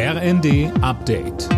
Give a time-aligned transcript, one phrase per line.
[0.00, 1.48] RND Update.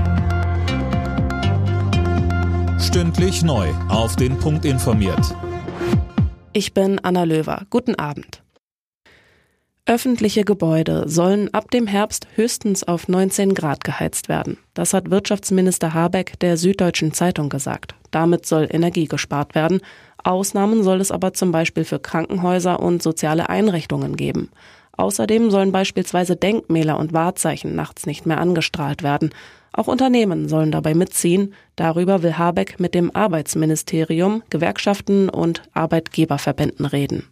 [2.80, 3.68] Stündlich neu.
[3.90, 5.36] Auf den Punkt informiert.
[6.54, 7.66] Ich bin Anna Löwer.
[7.68, 8.42] Guten Abend.
[9.84, 14.56] Öffentliche Gebäude sollen ab dem Herbst höchstens auf 19 Grad geheizt werden.
[14.72, 17.94] Das hat Wirtschaftsminister Habeck der Süddeutschen Zeitung gesagt.
[18.10, 19.82] Damit soll Energie gespart werden.
[20.24, 24.48] Ausnahmen soll es aber zum Beispiel für Krankenhäuser und soziale Einrichtungen geben.
[25.00, 29.30] Außerdem sollen beispielsweise Denkmäler und Wahrzeichen nachts nicht mehr angestrahlt werden.
[29.72, 31.54] Auch Unternehmen sollen dabei mitziehen.
[31.74, 37.24] Darüber will Habeck mit dem Arbeitsministerium, Gewerkschaften und Arbeitgeberverbänden reden.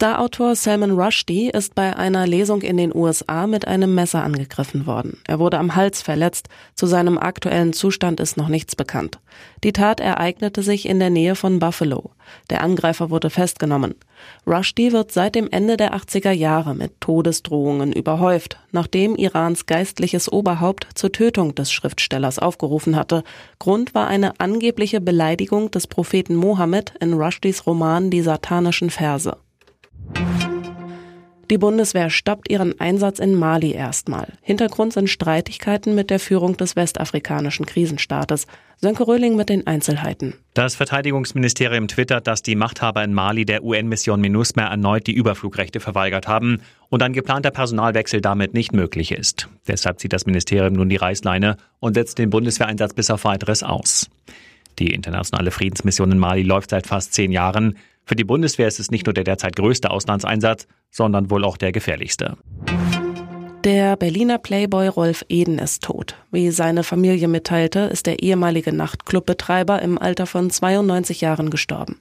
[0.00, 5.18] Starautor Salman Rushdie ist bei einer Lesung in den USA mit einem Messer angegriffen worden.
[5.28, 6.48] Er wurde am Hals verletzt.
[6.74, 9.18] Zu seinem aktuellen Zustand ist noch nichts bekannt.
[9.62, 12.12] Die Tat ereignete sich in der Nähe von Buffalo.
[12.48, 13.94] Der Angreifer wurde festgenommen.
[14.46, 20.88] Rushdie wird seit dem Ende der 80er Jahre mit Todesdrohungen überhäuft, nachdem Irans geistliches Oberhaupt
[20.94, 23.22] zur Tötung des Schriftstellers aufgerufen hatte.
[23.58, 29.36] Grund war eine angebliche Beleidigung des Propheten Mohammed in Rushdies Roman Die satanischen Verse.
[31.50, 34.28] Die Bundeswehr stoppt ihren Einsatz in Mali erstmal.
[34.40, 38.46] Hintergrund sind Streitigkeiten mit der Führung des westafrikanischen Krisenstaates.
[38.76, 40.34] Sönke Röhling mit den Einzelheiten.
[40.54, 46.28] Das Verteidigungsministerium twittert, dass die Machthaber in Mali der UN-Mission MINUSMA erneut die Überflugrechte verweigert
[46.28, 49.48] haben und ein geplanter Personalwechsel damit nicht möglich ist.
[49.66, 54.08] Deshalb zieht das Ministerium nun die Reißleine und setzt den Bundeswehreinsatz bis auf weiteres aus.
[54.78, 57.76] Die internationale Friedensmission in Mali läuft seit fast zehn Jahren.
[58.10, 61.70] Für die Bundeswehr ist es nicht nur der derzeit größte Auslandseinsatz, sondern wohl auch der
[61.70, 62.36] gefährlichste.
[63.62, 66.16] Der Berliner Playboy Rolf Eden ist tot.
[66.32, 72.00] Wie seine Familie mitteilte, ist der ehemalige Nachtclubbetreiber im Alter von 92 Jahren gestorben.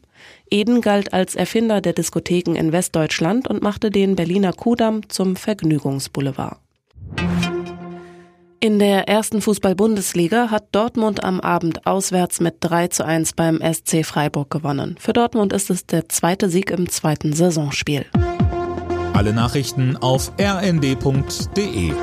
[0.50, 6.58] Eden galt als Erfinder der Diskotheken in Westdeutschland und machte den Berliner Kudamm zum Vergnügungsboulevard.
[8.62, 14.06] In der ersten Fußball-Bundesliga hat Dortmund am Abend auswärts mit 3 zu 1 beim SC
[14.06, 14.98] Freiburg gewonnen.
[15.00, 18.06] Für Dortmund ist es der zweite Sieg im zweiten Saisonspiel.
[19.14, 21.94] Alle Nachrichten auf rnd.de